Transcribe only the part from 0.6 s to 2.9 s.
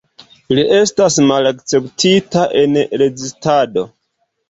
estas malakceptita en